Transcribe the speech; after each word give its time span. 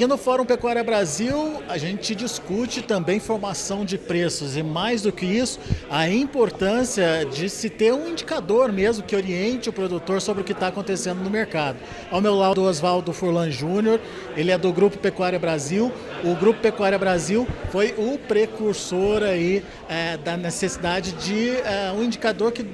Aqui 0.00 0.06
no 0.06 0.16
Fórum 0.16 0.46
Pecuária 0.46 0.82
Brasil, 0.82 1.62
a 1.68 1.76
gente 1.76 2.14
discute 2.14 2.80
também 2.80 3.20
formação 3.20 3.84
de 3.84 3.98
preços 3.98 4.56
e 4.56 4.62
mais 4.62 5.02
do 5.02 5.12
que 5.12 5.26
isso, 5.26 5.60
a 5.90 6.08
importância 6.08 7.26
de 7.30 7.50
se 7.50 7.68
ter 7.68 7.92
um 7.92 8.08
indicador 8.08 8.72
mesmo 8.72 9.04
que 9.04 9.14
oriente 9.14 9.68
o 9.68 9.72
produtor 9.74 10.22
sobre 10.22 10.40
o 10.40 10.44
que 10.44 10.52
está 10.52 10.68
acontecendo 10.68 11.18
no 11.18 11.28
mercado. 11.28 11.76
Ao 12.10 12.18
meu 12.18 12.34
lado, 12.34 12.62
Oswaldo 12.62 13.12
Furlan 13.12 13.50
Júnior, 13.50 14.00
ele 14.34 14.50
é 14.50 14.56
do 14.56 14.72
Grupo 14.72 14.96
Pecuária 14.96 15.38
Brasil. 15.38 15.92
O 16.24 16.34
Grupo 16.34 16.60
Pecuária 16.60 16.98
Brasil 16.98 17.46
foi 17.70 17.94
o 17.98 18.16
precursor 18.16 19.22
aí 19.22 19.62
é, 19.86 20.16
da 20.16 20.34
necessidade 20.34 21.12
de 21.12 21.50
é, 21.56 21.92
um 21.94 22.02
indicador 22.02 22.52
que 22.52 22.64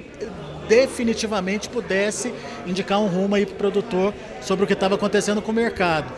definitivamente 0.68 1.68
pudesse 1.68 2.32
indicar 2.64 3.00
um 3.00 3.06
rumo 3.08 3.34
aí 3.34 3.44
para 3.44 3.54
o 3.54 3.58
produtor 3.58 4.14
sobre 4.40 4.64
o 4.64 4.66
que 4.66 4.74
estava 4.74 4.94
acontecendo 4.94 5.42
com 5.42 5.50
o 5.50 5.54
mercado. 5.54 6.12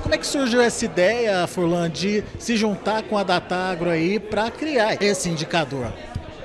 Como 0.00 0.14
é 0.14 0.18
que 0.18 0.26
surgiu 0.26 0.60
essa 0.60 0.84
ideia, 0.84 1.46
Furlan, 1.46 1.90
de 1.90 2.24
se 2.38 2.56
juntar 2.56 3.02
com 3.02 3.18
a 3.18 3.22
Datagro 3.22 3.90
aí 3.90 4.18
para 4.18 4.50
criar 4.50 5.02
esse 5.02 5.28
indicador? 5.28 5.92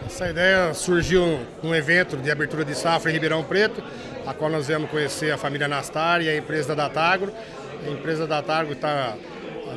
Essa 0.05 0.29
ideia 0.29 0.73
surgiu 0.73 1.39
num 1.61 1.75
evento 1.75 2.17
de 2.17 2.31
abertura 2.31 2.65
de 2.65 2.75
safra 2.75 3.11
em 3.11 3.13
Ribeirão 3.13 3.43
Preto, 3.43 3.83
a 4.25 4.33
qual 4.33 4.49
nós 4.49 4.67
viemos 4.67 4.89
conhecer 4.89 5.31
a 5.31 5.37
família 5.37 5.67
Nastar 5.67 6.21
e 6.21 6.29
a 6.29 6.35
empresa 6.35 6.75
da 6.75 6.87
Datagro. 6.87 7.31
A 7.85 7.89
empresa 7.89 8.25
da 8.25 8.41
Datagro 8.41 8.73
está 8.73 9.15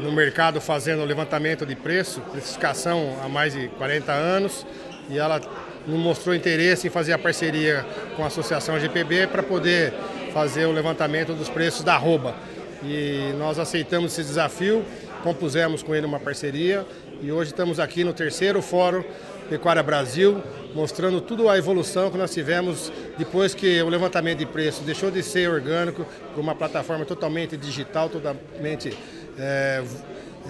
no 0.00 0.12
mercado 0.12 0.60
fazendo 0.60 1.04
levantamento 1.04 1.66
de 1.66 1.74
preço, 1.74 2.20
precificação 2.32 3.18
há 3.22 3.28
mais 3.28 3.52
de 3.52 3.68
40 3.68 4.12
anos, 4.12 4.66
e 5.08 5.18
ela 5.18 5.40
nos 5.86 5.98
mostrou 5.98 6.34
interesse 6.34 6.86
em 6.86 6.90
fazer 6.90 7.12
a 7.12 7.18
parceria 7.18 7.84
com 8.16 8.22
a 8.22 8.26
Associação 8.26 8.78
GPB 8.78 9.26
para 9.26 9.42
poder 9.42 9.92
fazer 10.32 10.66
o 10.66 10.72
levantamento 10.72 11.32
dos 11.32 11.48
preços 11.48 11.82
da 11.82 11.94
arroba. 11.94 12.34
E 12.82 13.34
nós 13.38 13.58
aceitamos 13.58 14.12
esse 14.12 14.22
desafio, 14.22 14.84
compusemos 15.22 15.82
com 15.82 15.94
ele 15.94 16.06
uma 16.06 16.18
parceria 16.18 16.86
e 17.22 17.30
hoje 17.30 17.50
estamos 17.50 17.78
aqui 17.78 18.02
no 18.02 18.14
terceiro 18.14 18.62
Fórum 18.62 19.04
Pecuária 19.50 19.82
Brasil, 19.82 20.42
mostrando 20.74 21.20
tudo 21.20 21.48
a 21.48 21.58
evolução 21.58 22.10
que 22.10 22.16
nós 22.16 22.32
tivemos 22.32 22.90
depois 23.18 23.52
que 23.52 23.82
o 23.82 23.88
levantamento 23.88 24.38
de 24.38 24.46
preços 24.46 24.84
deixou 24.86 25.10
de 25.10 25.22
ser 25.22 25.50
orgânico 25.50 26.06
para 26.32 26.40
uma 26.40 26.54
plataforma 26.54 27.04
totalmente 27.04 27.56
digital, 27.56 28.08
totalmente 28.08 28.96
é, 29.38 29.82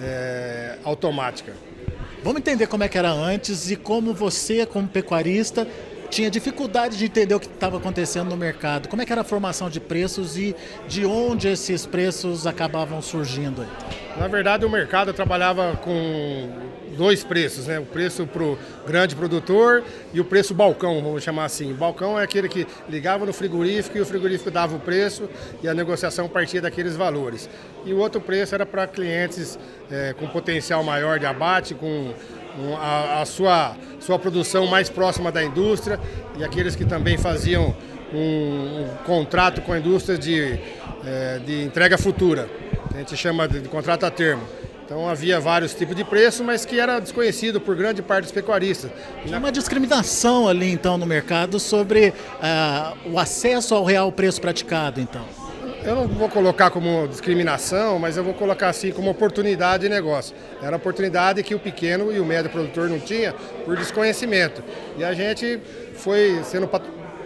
é, 0.01 0.77
automática. 0.85 1.53
Vamos 2.23 2.39
entender 2.39 2.67
como 2.67 2.83
é 2.83 2.87
que 2.87 2.97
era 2.97 3.11
antes 3.11 3.71
e 3.71 3.75
como 3.75 4.13
você, 4.13 4.65
como 4.65 4.87
pecuarista, 4.87 5.67
tinha 6.11 6.29
dificuldade 6.29 6.97
de 6.97 7.05
entender 7.05 7.33
o 7.33 7.39
que 7.39 7.47
estava 7.47 7.77
acontecendo 7.77 8.29
no 8.29 8.37
mercado. 8.37 8.89
Como 8.89 9.01
é 9.01 9.05
que 9.05 9.11
era 9.11 9.21
a 9.21 9.23
formação 9.23 9.69
de 9.69 9.79
preços 9.79 10.37
e 10.37 10.53
de 10.87 11.05
onde 11.05 11.47
esses 11.47 11.85
preços 11.85 12.45
acabavam 12.45 13.01
surgindo? 13.01 13.65
Na 14.17 14.27
verdade, 14.27 14.65
o 14.65 14.69
mercado 14.69 15.13
trabalhava 15.13 15.77
com 15.77 16.49
dois 16.95 17.23
preços, 17.23 17.67
né? 17.67 17.79
O 17.79 17.85
preço 17.85 18.25
para 18.27 18.43
o 18.43 18.57
grande 18.85 19.15
produtor 19.15 19.83
e 20.13 20.19
o 20.19 20.25
preço 20.25 20.53
balcão, 20.53 21.01
vamos 21.01 21.23
chamar 21.23 21.45
assim. 21.45 21.71
O 21.71 21.75
balcão 21.75 22.19
é 22.19 22.23
aquele 22.23 22.47
que 22.47 22.67
ligava 22.89 23.25
no 23.25 23.33
frigorífico 23.33 23.97
e 23.97 24.01
o 24.01 24.05
frigorífico 24.05 24.51
dava 24.51 24.75
o 24.75 24.79
preço 24.79 25.29
e 25.63 25.67
a 25.67 25.73
negociação 25.73 26.27
partia 26.27 26.61
daqueles 26.61 26.95
valores. 26.95 27.49
E 27.85 27.93
o 27.93 27.97
outro 27.97 28.21
preço 28.21 28.53
era 28.53 28.65
para 28.65 28.87
clientes 28.87 29.57
é, 29.89 30.13
com 30.13 30.27
potencial 30.27 30.83
maior 30.83 31.19
de 31.19 31.25
abate, 31.25 31.73
com 31.73 32.13
a, 32.79 33.21
a, 33.21 33.25
sua, 33.25 33.75
sua 33.99 34.19
produção 34.19 34.67
mais 34.67 34.89
próxima 34.89 35.31
da 35.31 35.43
indústria 35.43 35.99
e 36.37 36.43
aqueles 36.43 36.75
que 36.75 36.85
também 36.85 37.17
faziam 37.17 37.75
um, 38.13 38.81
um 38.81 38.87
contrato 39.05 39.61
com 39.61 39.71
a 39.71 39.79
indústria 39.79 40.17
de, 40.17 40.59
é, 41.05 41.39
de 41.39 41.63
entrega 41.63 41.97
futura, 41.97 42.49
a 42.93 42.97
gente 42.97 43.15
chama 43.15 43.47
de, 43.47 43.61
de 43.61 43.69
contrato 43.69 44.05
a 44.05 44.11
termo. 44.11 44.43
Então 44.91 45.07
havia 45.07 45.39
vários 45.39 45.73
tipos 45.73 45.95
de 45.95 46.03
preço, 46.03 46.43
mas 46.43 46.65
que 46.65 46.77
era 46.77 46.99
desconhecido 46.99 47.61
por 47.61 47.77
grande 47.77 48.01
parte 48.01 48.23
dos 48.23 48.33
pecuaristas. 48.33 48.91
Tinha 49.25 49.39
uma 49.39 49.49
discriminação 49.49 50.49
ali 50.49 50.69
então 50.69 50.97
no 50.97 51.05
mercado 51.05 51.61
sobre 51.61 52.09
uh, 52.09 53.09
o 53.09 53.17
acesso 53.17 53.73
ao 53.73 53.85
real 53.85 54.11
preço 54.11 54.41
praticado 54.41 54.99
então. 54.99 55.23
Eu 55.81 55.95
não 55.95 56.07
vou 56.09 56.27
colocar 56.27 56.71
como 56.71 57.07
discriminação, 57.07 57.99
mas 57.99 58.17
eu 58.17 58.23
vou 58.25 58.33
colocar 58.33 58.67
assim 58.67 58.91
como 58.91 59.09
oportunidade 59.09 59.83
de 59.83 59.89
negócio. 59.89 60.35
Era 60.61 60.75
oportunidade 60.75 61.41
que 61.41 61.55
o 61.55 61.59
pequeno 61.59 62.11
e 62.11 62.19
o 62.19 62.25
médio 62.25 62.51
produtor 62.51 62.89
não 62.89 62.99
tinha 62.99 63.33
por 63.63 63.77
desconhecimento. 63.77 64.61
E 64.97 65.05
a 65.05 65.13
gente 65.13 65.57
foi 65.93 66.41
sendo 66.43 66.69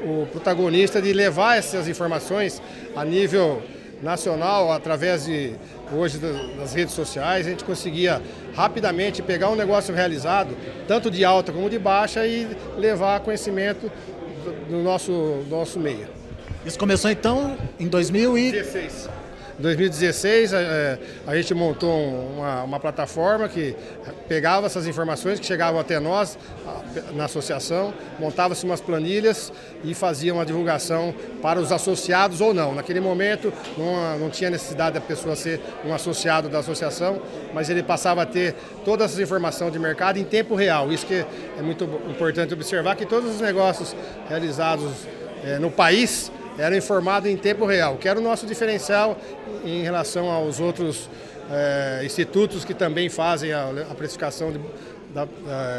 o 0.04 0.28
protagonista 0.28 1.02
de 1.02 1.12
levar 1.14 1.58
essas 1.58 1.88
informações 1.88 2.62
a 2.96 3.04
nível 3.04 3.64
nacional 4.02 4.72
através 4.72 5.26
de 5.26 5.54
hoje 5.92 6.18
das 6.18 6.74
redes 6.74 6.94
sociais, 6.94 7.46
a 7.46 7.50
gente 7.50 7.64
conseguia 7.64 8.22
rapidamente 8.56 9.22
pegar 9.22 9.50
um 9.50 9.56
negócio 9.56 9.94
realizado, 9.94 10.56
tanto 10.88 11.12
de 11.12 11.24
alta 11.24 11.52
como 11.52 11.70
de 11.70 11.80
baixa, 11.80 12.26
e 12.26 12.48
levar 12.78 13.20
conhecimento 13.22 13.92
do 14.70 14.78
nosso, 14.78 15.12
do 15.12 15.56
nosso 15.56 15.80
meio. 15.80 16.08
Isso 16.66 16.80
começou 16.80 17.12
então 17.12 17.58
em 17.80 17.88
2016. 17.88 19.10
2016 19.60 20.54
a, 20.54 20.60
a 21.28 21.36
gente 21.36 21.54
montou 21.54 21.92
uma, 22.38 22.64
uma, 22.64 22.80
plataforma 22.80 23.48
que 23.48 23.76
pegava 24.28 24.66
essas 24.66 24.86
informações 24.86 25.40
que 25.40 25.46
chegavam 25.46 25.80
até 25.80 26.00
nós 26.00 26.38
na 27.14 27.26
associação, 27.26 27.94
montava-se 28.20 28.66
umas 28.66 28.82
planilhas 28.82 29.52
e 29.84 29.94
fazia 29.94 30.34
uma 30.34 30.46
divulgação 30.46 31.14
para 31.42 31.60
os 31.60 31.72
associados 31.72 32.42
ou 32.42 32.54
não. 32.54 32.76
Naquele 32.76 33.00
momento 33.00 33.52
não, 33.78 34.20
não 34.20 34.30
tinha 34.30 34.50
necessidade 34.50 34.96
da 34.96 35.02
pessoa 35.02 35.36
ser 35.36 35.62
um 35.86 35.94
associado 35.94 36.50
da 36.50 36.60
associação, 36.60 37.22
mas 37.54 37.70
ele 37.70 37.84
passava 37.84 38.24
a 38.24 38.26
ter 38.26 38.56
todas 38.84 39.12
essas 39.12 39.20
informações 39.20 39.72
de 39.72 39.80
mercado 39.80 40.18
em 40.18 40.24
tempo 40.24 40.56
real. 40.56 40.92
Isso 40.92 41.06
que 41.06 41.26
é 41.58 41.62
muito 41.62 41.86
importante 42.10 42.54
observar 42.54 42.96
que 42.96 43.06
todos 43.06 43.36
os 43.36 43.42
negócios 43.42 43.96
realizados 44.28 44.92
é, 45.44 45.60
no 45.60 45.72
país 45.72 46.32
eram 46.58 46.76
informados 46.78 47.30
em 47.30 47.38
tempo 47.38 47.66
real, 47.66 47.98
que 47.98 48.08
era 48.08 48.20
o 48.20 48.22
nosso 48.22 48.46
diferencial 48.46 49.18
em 49.64 49.84
relação 49.84 50.30
aos 50.30 50.60
outros 50.60 51.10
é, 51.52 52.02
institutos 52.06 52.66
que 52.66 52.74
também 52.74 53.10
fazem 53.10 53.54
a, 53.54 53.70
a 53.90 53.96
precificação 53.96 54.52
de, 54.52 54.60
da, 55.14 55.26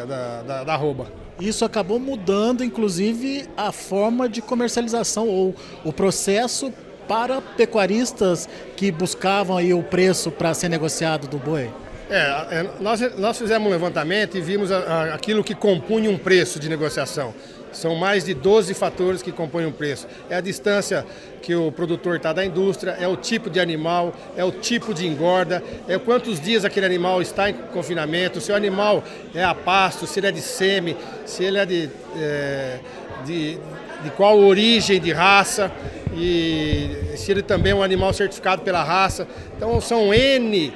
da, 0.07 0.43
da, 0.43 0.65
da 0.65 0.73
arroba. 0.75 1.07
Isso 1.41 1.65
acabou 1.65 1.99
mudando, 1.99 2.65
inclusive, 2.65 3.47
a 3.57 3.71
forma 3.71 4.29
de 4.29 4.41
comercialização 4.41 5.29
ou 5.29 5.55
o 5.85 5.93
processo 5.93 6.73
para 7.07 7.41
pecuaristas 7.41 8.49
que 8.77 8.91
buscavam 8.91 9.57
aí 9.57 9.73
o 9.73 9.83
preço 9.83 10.31
para 10.31 10.55
ser 10.55 10.69
negociado 10.69 11.29
do 11.29 11.39
boi? 11.39 11.71
É, 12.09 12.61
é, 12.61 12.71
nós, 12.81 13.01
nós 13.19 13.37
fizemos 13.37 13.67
um 13.67 13.71
levantamento 13.71 14.37
e 14.39 14.41
vimos 14.41 14.71
a, 14.71 14.79
a, 14.79 15.15
aquilo 15.15 15.43
que 15.43 15.55
compunha 15.55 16.09
um 16.09 16.17
preço 16.17 16.61
de 16.61 16.69
negociação. 16.69 17.35
São 17.73 17.95
mais 17.95 18.25
de 18.25 18.35
12 18.35 18.73
fatores 18.75 19.23
que 19.23 19.31
compõem 19.31 19.67
o 19.67 19.73
preço. 19.73 20.07
É 20.31 20.37
a 20.37 20.41
distância 20.41 21.05
que 21.43 21.55
o 21.55 21.71
produtor 21.71 22.17
está 22.17 22.33
da 22.33 22.45
indústria, 22.45 22.93
é 22.93 23.07
o 23.07 23.17
tipo 23.17 23.49
de 23.51 23.61
animal, 23.61 24.15
é 24.37 24.45
o 24.45 24.51
tipo 24.51 24.93
de 24.93 25.07
engorda, 25.07 25.63
é 25.87 25.99
quantos 25.99 26.41
dias 26.41 26.65
aquele 26.65 26.87
animal 26.87 27.23
está 27.23 27.51
em 27.51 27.55
confinamento, 27.55 28.41
se 28.41 28.51
o 28.51 28.55
animal 28.57 29.05
é 29.35 29.45
a 29.45 29.55
pasto, 29.55 30.07
se 30.07 30.19
ele 30.19 30.27
é 30.27 30.33
de 30.33 30.41
semi, 30.41 30.97
se 31.25 31.45
ele 31.45 31.59
é 31.59 31.67
de, 31.67 31.91
é, 32.17 32.79
de, 33.25 33.59
de 34.03 34.11
qual 34.17 34.39
origem 34.39 35.01
de 35.01 35.13
raça 35.13 35.71
e 36.17 37.15
se 37.17 37.31
ele 37.31 37.43
também 37.43 37.73
é 37.73 37.75
um 37.75 37.83
animal 37.83 38.13
certificado 38.13 38.63
pela 38.63 38.83
raça. 38.83 39.29
Então 39.57 39.81
são 39.81 40.13
N, 40.13 40.73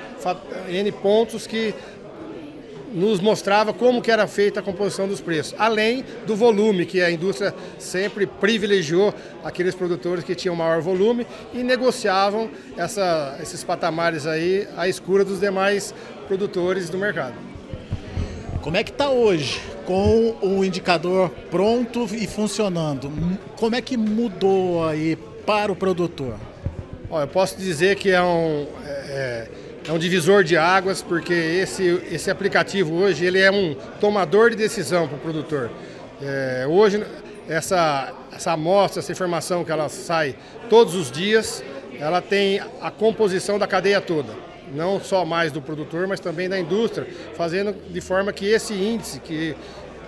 N 0.69 0.93
pontos 0.93 1.47
que 1.47 1.75
nos 2.93 3.21
mostrava 3.21 3.73
como 3.73 4.03
que 4.03 4.11
era 4.11 4.27
feita 4.27 4.61
a 4.61 4.62
composição 4.62 5.06
dos 5.06 5.21
preços, 5.21 5.55
além 5.59 6.05
do 6.27 6.34
volume, 6.34 6.84
que 6.84 7.01
a 7.01 7.11
indústria 7.11 7.55
sempre 7.78 8.27
privilegiou 8.27 9.15
aqueles 9.45 9.75
produtores 9.75 10.25
que 10.25 10.34
tinham 10.34 10.57
maior 10.57 10.81
volume 10.81 11.27
e 11.53 11.63
negociavam 11.63 12.51
essa, 12.77 13.39
esses 13.41 13.63
patamares 13.63 14.27
aí 14.27 14.66
à 14.77 14.89
escura 14.89 15.25
dos 15.25 15.41
demais 15.41 15.95
produtores 16.27 16.91
do 16.91 16.98
mercado. 16.98 17.34
Como 18.60 18.77
é 18.77 18.84
que 18.84 18.91
está 18.91 19.10
hoje 19.10 19.60
com 19.87 20.37
o 20.42 20.65
indicador 20.65 21.31
pronto 21.51 22.07
e 22.13 22.27
funcionando? 22.27 23.10
Como 23.57 23.75
é 23.75 23.81
que 23.81 23.97
mudou 23.97 24.87
aí 24.87 25.16
para 25.47 25.72
o 25.72 25.77
produtor? 25.77 26.34
eu 27.10 27.27
posso 27.27 27.57
dizer 27.57 27.97
que 27.97 28.10
é 28.10 28.22
um... 28.22 28.66
É, 28.87 29.48
é 29.66 29.70
é 29.88 29.92
um 29.92 29.98
divisor 29.98 30.44
de 30.44 30.56
águas, 30.56 31.03
porque 31.03 31.32
esse, 31.32 32.03
esse 32.10 32.30
aplicativo 32.30 32.94
hoje 32.94 33.24
ele 33.24 33.38
é 33.38 33.50
um 33.50 33.74
tomador 34.00 34.50
de 34.50 34.56
decisão 34.56 35.09
para 35.09 35.16
o 35.16 35.21
produtor. 35.21 35.71
É, 36.22 36.66
hoje, 36.68 37.04
essa, 37.48 38.12
essa 38.32 38.53
amostra, 38.53 39.00
essa 39.00 39.10
informação 39.10 39.65
que 39.65 39.72
ela 39.72 39.88
sai 39.88 40.36
todos 40.68 40.94
os 40.94 41.10
dias, 41.10 41.65
ela 41.98 42.21
tem 42.21 42.60
a 42.80 42.91
composição 42.91 43.59
da 43.59 43.66
cadeia 43.66 44.00
toda. 44.00 44.32
Não 44.72 45.00
só 45.00 45.24
mais 45.24 45.50
do 45.50 45.60
produtor, 45.60 46.06
mas 46.06 46.21
também 46.21 46.48
da 46.48 46.59
indústria, 46.59 47.06
fazendo 47.34 47.74
de 47.91 48.00
forma 48.00 48.32
que 48.32 48.47
esse 48.47 48.74
índice, 48.74 49.18
que 49.18 49.56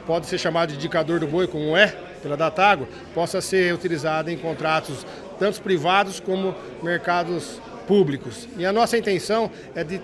pode 0.06 0.26
ser 0.26 0.38
chamado 0.38 0.70
de 0.70 0.76
indicador 0.76 1.18
do 1.18 1.26
boi, 1.26 1.46
como 1.46 1.76
é 1.76 1.94
pela 2.22 2.36
Datago, 2.36 2.86
possa 3.14 3.40
ser 3.40 3.74
utilizado 3.74 4.30
em 4.30 4.36
contratos 4.36 5.04
tanto 5.38 5.60
privados 5.60 6.20
como 6.20 6.54
mercados 6.82 7.60
públicos. 7.86 8.48
E 8.56 8.64
a 8.64 8.72
nossa 8.72 8.96
intenção 8.96 9.50
é 9.74 9.84
de 9.84 10.00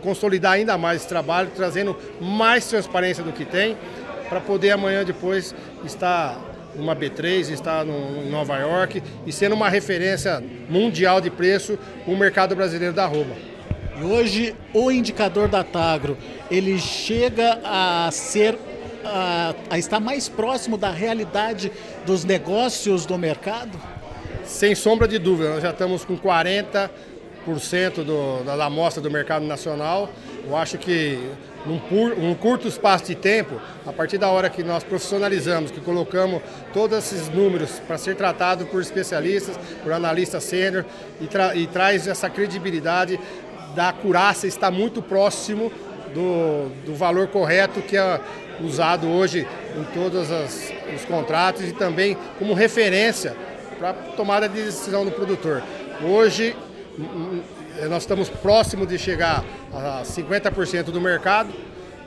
consolidar 0.00 0.52
ainda 0.52 0.76
mais 0.76 1.00
esse 1.00 1.08
trabalho, 1.08 1.50
trazendo 1.54 1.96
mais 2.20 2.66
transparência 2.66 3.22
do 3.22 3.32
que 3.32 3.44
tem, 3.44 3.76
para 4.28 4.40
poder 4.40 4.70
amanhã 4.70 5.04
depois 5.04 5.54
estar 5.84 6.38
numa 6.74 6.94
B3, 6.94 7.50
estar 7.50 7.84
no, 7.84 8.22
em 8.22 8.30
Nova 8.30 8.56
York 8.58 9.02
e 9.26 9.32
sendo 9.32 9.54
uma 9.54 9.68
referência 9.68 10.42
mundial 10.68 11.20
de 11.20 11.30
preço 11.30 11.78
o 12.06 12.16
mercado 12.16 12.54
brasileiro 12.54 12.94
da 12.94 13.04
arroba. 13.04 13.34
E 14.00 14.04
hoje 14.04 14.54
o 14.72 14.90
indicador 14.90 15.48
da 15.48 15.64
Tagro, 15.64 16.16
ele 16.50 16.78
chega 16.78 17.60
a 17.64 18.08
ser 18.12 18.56
a, 19.04 19.54
a 19.68 19.78
estar 19.78 20.00
mais 20.00 20.28
próximo 20.28 20.76
da 20.76 20.90
realidade 20.90 21.72
dos 22.06 22.24
negócios 22.24 23.04
do 23.04 23.18
mercado? 23.18 23.78
Sem 24.44 24.74
sombra 24.74 25.06
de 25.06 25.18
dúvida, 25.18 25.50
nós 25.50 25.62
já 25.62 25.70
estamos 25.70 26.04
com 26.04 26.16
40% 26.16 26.90
do, 28.04 28.44
da 28.44 28.64
amostra 28.64 29.02
do 29.02 29.10
mercado 29.10 29.44
nacional. 29.44 30.10
Eu 30.46 30.56
acho 30.56 30.78
que 30.78 31.18
num, 31.66 31.78
pur, 31.78 32.12
um 32.18 32.34
curto 32.34 32.68
espaço 32.68 33.06
de 33.06 33.14
tempo, 33.14 33.60
a 33.86 33.92
partir 33.92 34.18
da 34.18 34.28
hora 34.28 34.48
que 34.48 34.62
nós 34.62 34.82
profissionalizamos, 34.82 35.70
que 35.70 35.80
colocamos 35.80 36.42
todos 36.72 36.96
esses 36.98 37.28
números 37.28 37.80
para 37.86 37.98
ser 37.98 38.16
tratado 38.16 38.66
por 38.66 38.80
especialistas, 38.80 39.58
por 39.82 39.92
analistas 39.92 40.44
sênior 40.44 40.84
e, 41.20 41.26
tra, 41.26 41.54
e 41.54 41.66
traz 41.66 42.06
essa 42.06 42.30
credibilidade 42.30 43.18
da 43.74 43.90
acurácia 43.90 44.46
está 44.46 44.70
muito 44.70 45.00
próximo 45.00 45.70
do, 46.14 46.68
do 46.84 46.94
valor 46.94 47.28
correto 47.28 47.80
que 47.82 47.96
é 47.96 48.20
usado 48.60 49.08
hoje 49.08 49.46
em 49.76 49.84
todos 49.94 50.30
as, 50.30 50.72
os 50.94 51.04
contratos 51.04 51.62
e 51.62 51.72
também 51.72 52.16
como 52.38 52.52
referência 52.52 53.36
para 53.78 53.92
tomada 53.92 54.48
de 54.48 54.62
decisão 54.62 55.04
do 55.04 55.12
produtor. 55.12 55.62
Hoje 56.02 56.54
nós 57.88 58.02
estamos 58.02 58.28
próximo 58.28 58.86
de 58.86 58.98
chegar 58.98 59.44
a 59.72 60.02
50% 60.02 60.84
do 60.84 61.00
mercado, 61.00 61.52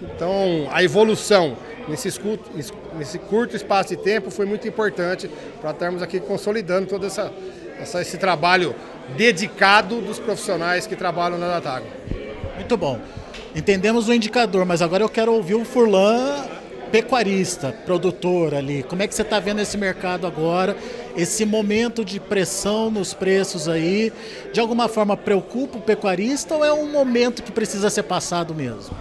então 0.02 0.68
a 0.72 0.84
evolução 0.84 1.58
nesse 1.88 2.12
curto, 2.20 2.50
nesse 2.98 3.20
curto 3.20 3.56
espaço 3.56 3.90
de 3.90 3.98
tempo 3.98 4.30
foi 4.30 4.46
muito 4.46 4.68
importante 4.68 5.30
para 5.62 5.72
estarmos 5.72 6.02
aqui 6.02 6.20
consolidando 6.20 6.88
todo 6.88 7.06
essa, 7.06 7.32
essa, 7.80 8.02
esse 8.02 8.18
trabalho 8.18 8.76
dedicado 9.18 10.02
dos 10.02 10.20
profissionais 10.20 10.88
que 10.88 10.96
trabalham 10.96 11.38
na 11.38 11.48
Datago. 11.48 11.86
Muito 12.56 12.78
bom. 12.78 13.00
Entendemos 13.56 14.08
o 14.08 14.14
indicador, 14.14 14.66
mas 14.66 14.82
agora 14.82 15.04
eu 15.04 15.10
quero 15.10 15.34
ouvir 15.34 15.56
o 15.56 15.66
Furlan 15.66 16.48
pecuarista, 16.92 17.72
produtor 17.86 18.54
ali. 18.54 18.84
Como 18.84 19.02
é 19.02 19.08
que 19.08 19.16
você 19.16 19.24
está 19.24 19.40
vendo 19.40 19.60
esse 19.60 19.78
mercado 19.78 20.28
agora? 20.28 20.78
Esse 21.16 21.46
momento 21.46 22.04
de 22.04 22.20
pressão 22.20 22.90
nos 22.90 23.14
preços 23.14 23.68
aí, 23.68 24.12
de 24.52 24.60
alguma 24.60 24.88
forma 24.88 25.16
preocupa 25.16 25.78
o 25.78 25.82
pecuarista 25.82 26.56
ou 26.56 26.66
é 26.66 26.74
um 26.74 26.92
momento 26.92 27.44
que 27.44 27.52
precisa 27.52 27.90
ser 27.90 28.04
passado 28.04 28.56
mesmo? 28.56 28.96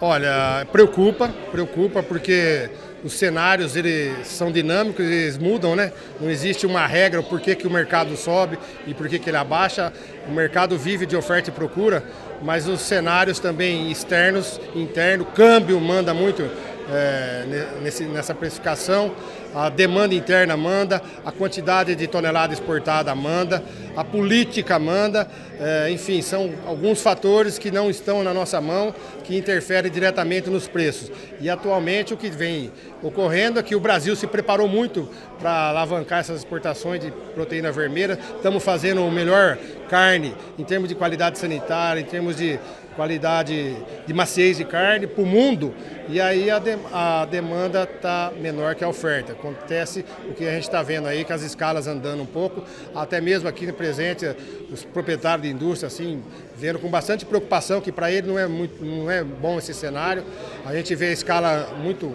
Olha, 0.00 0.66
preocupa, 0.70 1.28
preocupa 1.50 2.02
porque 2.02 2.70
os 3.02 3.14
cenários 3.14 3.76
eles 3.76 4.28
são 4.28 4.52
dinâmicos, 4.52 5.04
eles 5.04 5.38
mudam, 5.38 5.74
né? 5.74 5.92
Não 6.20 6.30
existe 6.30 6.66
uma 6.66 6.86
regra 6.86 7.22
por 7.22 7.40
que, 7.40 7.54
que 7.54 7.66
o 7.66 7.70
mercado 7.70 8.16
sobe 8.16 8.58
e 8.86 8.94
por 8.94 9.08
que, 9.08 9.18
que 9.18 9.28
ele 9.28 9.36
abaixa. 9.36 9.92
O 10.28 10.30
mercado 10.30 10.78
vive 10.78 11.04
de 11.04 11.16
oferta 11.16 11.50
e 11.50 11.52
procura, 11.52 12.04
mas 12.42 12.68
os 12.68 12.80
cenários 12.80 13.38
também 13.38 13.90
externos, 13.90 14.60
interno, 14.74 15.24
câmbio 15.24 15.80
manda 15.80 16.14
muito 16.14 16.48
é, 16.90 17.66
nesse, 17.82 18.04
nessa 18.04 18.34
precificação, 18.34 19.14
a 19.54 19.68
demanda 19.68 20.14
interna 20.14 20.56
manda, 20.56 21.02
a 21.24 21.32
quantidade 21.32 21.94
de 21.94 22.06
tonelada 22.06 22.52
exportada 22.52 23.14
manda, 23.14 23.62
a 23.96 24.04
política 24.04 24.78
manda, 24.78 25.28
é, 25.58 25.90
enfim, 25.90 26.22
são 26.22 26.52
alguns 26.66 27.02
fatores 27.02 27.58
que 27.58 27.70
não 27.70 27.90
estão 27.90 28.22
na 28.22 28.32
nossa 28.32 28.60
mão, 28.60 28.94
que 29.24 29.36
interferem 29.36 29.90
diretamente 29.90 30.48
nos 30.48 30.68
preços. 30.68 31.10
E 31.40 31.50
atualmente 31.50 32.14
o 32.14 32.16
que 32.16 32.30
vem 32.30 32.70
ocorrendo 33.02 33.58
é 33.58 33.62
que 33.62 33.74
o 33.74 33.80
Brasil 33.80 34.14
se 34.14 34.26
preparou 34.26 34.68
muito 34.68 35.08
para 35.38 35.68
alavancar 35.68 36.20
essas 36.20 36.38
exportações 36.38 37.00
de 37.00 37.10
proteína 37.34 37.72
vermelha. 37.72 38.18
Estamos 38.36 38.62
fazendo 38.62 39.04
o 39.04 39.10
melhor 39.10 39.58
carne 39.88 40.34
em 40.58 40.64
termos 40.64 40.88
de 40.88 40.94
qualidade 40.94 41.38
sanitária, 41.38 42.00
em 42.00 42.04
termos 42.04 42.36
de 42.36 42.58
qualidade 42.96 43.76
de 44.06 44.14
maciez 44.14 44.56
de 44.56 44.64
carne 44.64 45.06
para 45.06 45.22
o 45.22 45.26
mundo 45.26 45.74
e 46.12 46.20
aí 46.20 46.50
a, 46.50 46.58
de, 46.58 46.76
a 46.92 47.24
demanda 47.24 47.84
está 47.84 48.32
menor 48.36 48.74
que 48.74 48.82
a 48.82 48.88
oferta. 48.88 49.30
Acontece 49.32 50.04
o 50.28 50.34
que 50.34 50.44
a 50.44 50.50
gente 50.50 50.64
está 50.64 50.82
vendo 50.82 51.06
aí, 51.06 51.24
com 51.24 51.32
as 51.32 51.42
escalas 51.42 51.86
andando 51.86 52.20
um 52.22 52.26
pouco, 52.26 52.64
até 52.92 53.20
mesmo 53.20 53.48
aqui 53.48 53.64
no 53.64 53.72
presente, 53.72 54.26
os 54.72 54.82
proprietários 54.82 55.46
de 55.46 55.52
indústria, 55.54 55.86
assim, 55.86 56.20
vendo 56.56 56.80
com 56.80 56.88
bastante 56.88 57.24
preocupação 57.24 57.80
que 57.80 57.92
para 57.92 58.10
ele 58.10 58.26
não 58.26 58.36
é, 58.36 58.48
muito, 58.48 58.84
não 58.84 59.08
é 59.08 59.22
bom 59.22 59.56
esse 59.58 59.72
cenário. 59.72 60.24
A 60.66 60.74
gente 60.74 60.92
vê 60.96 61.06
a 61.06 61.12
escala 61.12 61.74
muito 61.80 62.12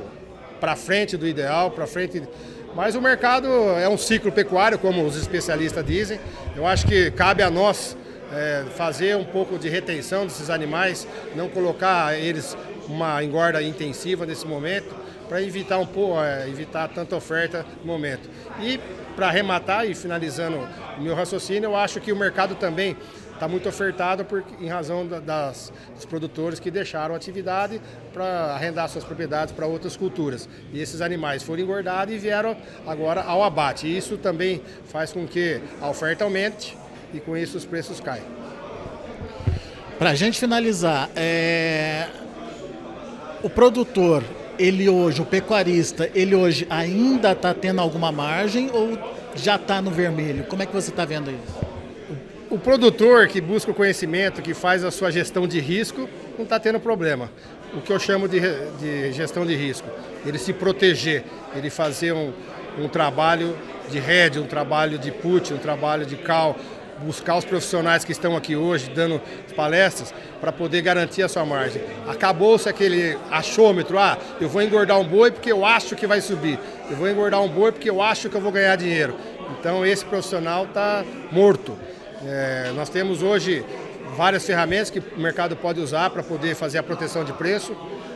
para 0.60 0.76
frente 0.76 1.16
do 1.16 1.26
ideal, 1.26 1.72
para 1.72 1.88
frente. 1.88 2.22
Mas 2.76 2.96
o 2.96 3.02
mercado 3.02 3.48
é 3.80 3.88
um 3.88 3.98
ciclo 3.98 4.30
pecuário, 4.30 4.78
como 4.78 5.06
os 5.06 5.16
especialistas 5.16 5.86
dizem. 5.86 6.20
Eu 6.54 6.68
acho 6.68 6.86
que 6.86 7.12
cabe 7.12 7.42
a 7.42 7.50
nós 7.50 7.96
é, 8.32 8.66
fazer 8.76 9.16
um 9.16 9.26
pouco 9.26 9.58
de 9.58 9.70
retenção 9.70 10.26
desses 10.26 10.50
animais, 10.50 11.08
não 11.36 11.50
colocar 11.50 12.18
eles 12.18 12.58
uma 12.88 13.24
engorda 13.24 13.62
intensiva 13.62 14.26
nesse 14.26 14.46
momento, 14.46 14.94
para 15.28 15.42
evitar 15.42 15.80
um 15.80 15.86
pouco, 15.86 16.22
é, 16.22 16.48
evitar 16.48 16.88
tanta 16.90 17.16
oferta 17.16 17.66
no 17.82 17.88
momento. 17.88 18.30
E 18.62 18.80
para 19.16 19.28
arrematar 19.28 19.90
e 19.90 19.96
finalizando 19.96 20.58
o 20.98 21.02
meu 21.02 21.16
raciocínio, 21.16 21.68
eu 21.68 21.76
acho 21.76 22.00
que 22.00 22.12
o 22.12 22.16
mercado 22.16 22.56
também 22.56 22.96
está 23.34 23.48
muito 23.48 23.68
ofertado 23.68 24.24
por, 24.24 24.44
em 24.60 24.68
razão 24.68 25.06
da, 25.06 25.20
das, 25.20 25.72
dos 25.94 26.06
produtores 26.06 26.60
que 26.60 26.72
deixaram 26.72 27.14
a 27.14 27.18
atividade 27.18 27.82
para 28.14 28.54
arrendar 28.54 28.90
suas 28.90 29.04
propriedades 29.04 29.54
para 29.54 29.66
outras 29.66 29.98
culturas. 29.98 30.48
E 30.72 30.82
esses 30.82 31.02
animais 31.02 31.44
foram 31.44 31.62
engordados 31.62 32.14
e 32.14 32.18
vieram 32.18 32.56
agora 32.88 33.22
ao 33.24 33.44
abate. 33.44 33.88
E 33.88 33.98
isso 33.98 34.18
também 34.18 34.62
faz 34.86 35.12
com 35.12 35.28
que 35.28 35.62
a 35.82 35.90
oferta 35.90 36.24
aumente 36.24 36.78
e 37.16 37.20
com 37.22 37.38
isso 37.38 37.58
os 37.58 37.66
preços 37.66 38.00
caem. 38.00 38.24
Para 39.98 40.10
a 40.10 40.16
gente 40.16 40.38
finalizar, 40.38 41.10
é... 41.16 42.08
o 43.42 43.50
produtor, 43.50 44.22
ele 44.60 44.90
hoje, 44.90 45.22
o 45.22 45.26
pecuarista, 45.26 46.10
ele 46.14 46.36
hoje 46.36 46.68
ainda 46.70 47.32
está 47.32 47.54
tendo 47.54 47.80
alguma 47.80 48.12
margem 48.12 48.70
ou 48.74 49.00
já 49.36 49.56
está 49.56 49.82
no 49.82 49.92
vermelho? 49.92 50.44
Como 50.46 50.62
é 50.62 50.66
que 50.66 50.74
você 50.74 50.90
está 50.90 51.06
vendo 51.06 51.32
isso? 51.32 51.66
O 52.50 52.60
produtor 52.60 53.28
que 53.28 53.40
busca 53.40 53.72
o 53.72 53.74
conhecimento, 53.74 54.42
que 54.42 54.54
faz 54.54 54.84
a 54.84 54.92
sua 54.92 55.12
gestão 55.12 55.48
de 55.48 55.60
risco, 55.60 56.10
não 56.38 56.44
está 56.44 56.60
tendo 56.60 56.80
problema. 56.80 57.32
O 57.74 57.82
que 57.82 57.92
eu 57.92 58.00
chamo 58.00 58.28
de, 58.28 58.40
de, 58.80 59.12
gestão 59.14 59.46
de 59.46 59.56
risco, 59.56 59.88
ele 60.26 60.38
se 60.38 60.54
proteger, 60.54 61.24
ele 61.56 61.70
fazer 61.70 62.14
um, 62.14 62.32
um 62.78 62.88
trabalho 62.88 63.58
de 63.90 64.00
rede, 64.00 64.40
um 64.40 64.46
trabalho 64.46 64.98
de 64.98 65.12
put, 65.12 65.54
um 65.54 65.58
trabalho 65.58 66.06
de 66.06 66.16
cal, 66.16 66.56
buscar 67.04 67.38
os 67.38 67.46
profissionais 67.46 68.04
que 68.04 68.12
estão 68.12 68.36
aqui 68.36 68.56
hoje 68.56 68.90
dando 68.90 69.22
palestras 69.56 70.14
para 70.40 70.52
poder 70.52 70.82
garantir 70.82 71.24
a 71.24 71.30
sua 71.30 71.46
margem. 71.46 71.82
Acabou-se 72.08 72.68
aquele 72.70 73.18
achômetro, 73.30 73.98
ah, 73.98 74.18
eu 74.40 74.48
vou 74.48 74.62
engordar 74.62 75.00
um 75.00 75.08
boi 75.08 75.32
porque 75.32 75.52
eu 75.52 75.66
acho 75.66 75.96
que 75.96 76.08
vai 76.08 76.22
subir, 76.22 76.60
eu 76.90 76.96
vou 76.96 77.10
engordar 77.10 77.42
um 77.42 77.50
boi 77.50 77.72
porque 77.72 77.90
eu 77.90 78.02
acho 78.02 78.30
que 78.30 78.36
eu 78.36 78.42
vou 78.42 78.52
ganhar 78.52 78.76
dinheiro. 78.76 79.16
Então 79.60 79.86
esse 79.86 80.06
profissional 80.06 80.66
está 80.66 81.04
morto. 81.32 81.78
É, 82.26 82.72
nós 82.76 82.90
temos 82.90 83.22
hoje 83.22 83.64
várias 84.16 84.46
ferramentas 84.46 84.90
que 84.90 85.00
o 85.00 85.20
mercado 85.20 85.56
pode 85.56 85.80
usar 85.80 86.10
para 86.10 86.24
poder 86.24 86.56
fazer 86.56 86.78
a 86.78 86.84
proteção 86.84 87.24
de 87.24 87.34
preço. 87.34 87.76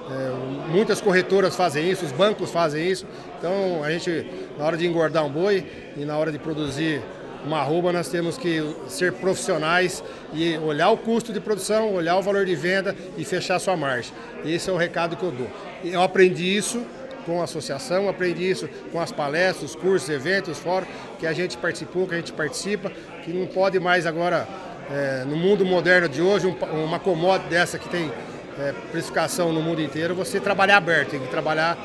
É, 0.09 0.69
muitas 0.71 0.99
corretoras 0.99 1.55
fazem 1.55 1.89
isso, 1.89 2.05
os 2.05 2.11
bancos 2.11 2.49
fazem 2.51 2.89
isso. 2.89 3.05
Então 3.37 3.83
a 3.83 3.91
gente, 3.91 4.25
na 4.57 4.65
hora 4.65 4.77
de 4.77 4.87
engordar 4.87 5.25
um 5.25 5.29
boi 5.29 5.65
e 5.95 6.05
na 6.05 6.17
hora 6.17 6.31
de 6.31 6.39
produzir 6.39 7.01
uma 7.45 7.59
arroba 7.59 7.91
nós 7.91 8.09
temos 8.09 8.37
que 8.37 8.61
ser 8.87 9.13
profissionais 9.13 10.03
e 10.33 10.57
olhar 10.57 10.89
o 10.89 10.97
custo 10.97 11.31
de 11.31 11.39
produção, 11.39 11.93
olhar 11.93 12.17
o 12.17 12.21
valor 12.21 12.45
de 12.45 12.55
venda 12.55 12.95
e 13.17 13.23
fechar 13.23 13.59
sua 13.59 13.77
margem. 13.77 14.13
Esse 14.45 14.69
é 14.69 14.73
o 14.73 14.77
recado 14.77 15.15
que 15.15 15.23
eu 15.23 15.31
dou. 15.31 15.47
Eu 15.83 16.01
aprendi 16.01 16.45
isso 16.45 16.83
com 17.25 17.41
a 17.41 17.43
associação, 17.43 18.09
aprendi 18.09 18.49
isso 18.49 18.67
com 18.91 18.99
as 18.99 19.11
palestras, 19.11 19.75
cursos, 19.75 20.09
eventos, 20.09 20.57
fora 20.57 20.85
que 21.19 21.27
a 21.27 21.33
gente 21.33 21.57
participou, 21.57 22.07
que 22.07 22.13
a 22.13 22.17
gente 22.17 22.33
participa, 22.33 22.91
que 23.23 23.31
não 23.31 23.45
pode 23.45 23.79
mais 23.79 24.05
agora, 24.05 24.47
é, 24.91 25.23
no 25.25 25.35
mundo 25.35 25.65
moderno 25.65 26.09
de 26.09 26.21
hoje, 26.21 26.47
um, 26.47 26.83
uma 26.83 26.99
commodity 26.99 27.49
dessa 27.49 27.77
que 27.77 27.87
tem 27.87 28.11
é, 28.59 28.73
precificação 28.91 29.53
no 29.53 29.61
mundo 29.61 29.81
inteiro, 29.81 30.15
você 30.15 30.39
trabalhar 30.39 30.77
aberto, 30.77 31.11
tem 31.11 31.19
que 31.19 31.27
trabalhar 31.27 31.77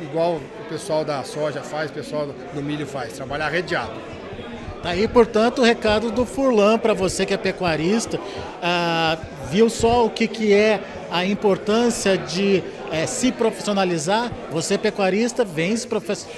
igual 0.00 0.36
o 0.36 0.68
pessoal 0.68 1.04
da 1.04 1.22
soja 1.22 1.62
faz, 1.62 1.90
o 1.90 1.94
pessoal 1.94 2.26
do 2.26 2.62
milho 2.62 2.86
faz, 2.86 3.12
trabalhar 3.12 3.48
redeado. 3.48 4.21
Tá 4.82 4.90
aí, 4.90 5.06
portanto, 5.06 5.60
o 5.60 5.64
recado 5.64 6.10
do 6.10 6.26
Furlan 6.26 6.76
para 6.76 6.92
você 6.92 7.24
que 7.24 7.32
é 7.32 7.36
pecuarista. 7.36 8.18
Ah, 8.60 9.16
viu 9.48 9.70
só 9.70 10.04
o 10.04 10.10
que, 10.10 10.26
que 10.26 10.52
é 10.52 10.80
a 11.08 11.24
importância 11.24 12.18
de 12.18 12.64
é, 12.90 13.06
se 13.06 13.30
profissionalizar, 13.30 14.32
você 14.50 14.76
pecuarista 14.76 15.44
vem 15.44 15.76
se 15.76 15.86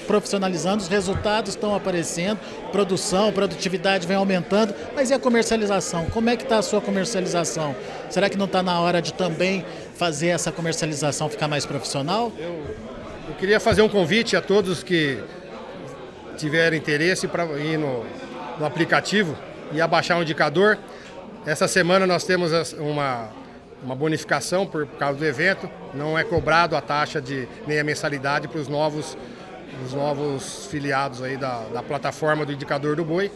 profissionalizando, 0.05 0.83
os 0.83 0.87
resultados 0.87 1.51
estão 1.51 1.73
aparecendo, 1.73 2.39
produção, 2.71 3.31
produtividade 3.31 4.05
vem 4.05 4.17
aumentando, 4.17 4.75
mas 4.93 5.09
e 5.09 5.13
a 5.13 5.19
comercialização? 5.19 6.05
Como 6.07 6.29
é 6.29 6.35
que 6.35 6.43
está 6.43 6.57
a 6.57 6.61
sua 6.61 6.81
comercialização? 6.81 7.75
Será 8.09 8.29
que 8.29 8.37
não 8.37 8.45
está 8.45 8.61
na 8.61 8.79
hora 8.79 9.01
de 9.01 9.13
também 9.13 9.65
fazer 9.95 10.27
essa 10.27 10.51
comercialização 10.51 11.29
ficar 11.29 11.47
mais 11.47 11.65
profissional? 11.65 12.31
Eu, 12.37 12.63
eu 13.29 13.35
queria 13.39 13.59
fazer 13.59 13.81
um 13.81 13.89
convite 13.89 14.35
a 14.35 14.41
todos 14.41 14.83
que 14.83 15.17
tiverem 16.37 16.77
interesse 16.77 17.27
para 17.27 17.45
ir 17.59 17.77
no, 17.77 18.05
no 18.59 18.65
aplicativo 18.65 19.35
e 19.71 19.81
abaixar 19.81 20.17
o 20.17 20.21
indicador. 20.21 20.77
Essa 21.45 21.67
semana 21.67 22.07
nós 22.07 22.23
temos 22.23 22.73
uma 22.73 23.29
uma 23.85 23.95
bonificação 23.95 24.65
por 24.65 24.87
causa 24.87 25.19
do 25.19 25.25
evento, 25.25 25.69
não 25.93 26.17
é 26.17 26.23
cobrado 26.23 26.75
a 26.75 26.81
taxa 26.81 27.21
de 27.21 27.47
nem 27.67 27.79
a 27.79 27.83
mensalidade 27.83 28.47
para 28.47 28.59
os 28.59 28.67
novos, 28.67 29.15
os 29.85 29.93
novos 29.93 30.65
filiados 30.71 31.21
aí 31.21 31.37
da, 31.37 31.59
da 31.71 31.83
plataforma 31.83 32.45
do 32.45 32.51
indicador 32.51 32.95
do 32.95 33.05
boi. 33.05 33.31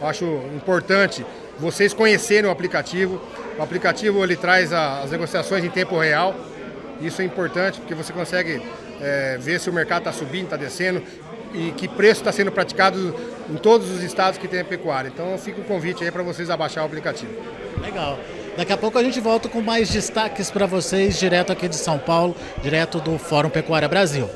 Eu 0.00 0.06
acho 0.08 0.24
importante 0.56 1.24
vocês 1.58 1.94
conhecerem 1.94 2.50
o 2.50 2.52
aplicativo. 2.52 3.22
O 3.56 3.62
aplicativo 3.62 4.24
ele 4.24 4.34
traz 4.34 4.72
a, 4.72 5.02
as 5.02 5.12
negociações 5.12 5.64
em 5.64 5.70
tempo 5.70 5.96
real. 5.98 6.34
Isso 7.00 7.22
é 7.22 7.24
importante 7.24 7.78
porque 7.78 7.94
você 7.94 8.12
consegue 8.12 8.60
é, 9.00 9.38
ver 9.38 9.60
se 9.60 9.70
o 9.70 9.72
mercado 9.72 10.08
está 10.08 10.12
subindo, 10.12 10.44
está 10.44 10.56
descendo 10.56 11.02
e 11.54 11.70
que 11.72 11.86
preço 11.86 12.20
está 12.22 12.32
sendo 12.32 12.50
praticado 12.50 13.14
em 13.50 13.56
todos 13.56 13.90
os 13.90 14.02
estados 14.02 14.38
que 14.38 14.48
tem 14.48 14.64
pecuária. 14.64 15.08
Então 15.08 15.36
fica 15.38 15.60
o 15.60 15.64
convite 15.64 16.04
aí 16.04 16.10
para 16.10 16.22
vocês 16.22 16.50
abaixar 16.50 16.84
o 16.84 16.86
aplicativo. 16.86 17.32
Legal. 17.80 18.18
Daqui 18.56 18.72
a 18.72 18.76
pouco 18.76 18.98
a 18.98 19.02
gente 19.02 19.18
volta 19.18 19.48
com 19.48 19.62
mais 19.62 19.88
destaques 19.90 20.50
para 20.50 20.66
vocês, 20.66 21.18
direto 21.18 21.52
aqui 21.52 21.68
de 21.68 21.76
São 21.76 21.98
Paulo, 21.98 22.36
direto 22.62 23.00
do 23.00 23.18
Fórum 23.18 23.48
Pecuária 23.48 23.88
Brasil. 23.88 24.28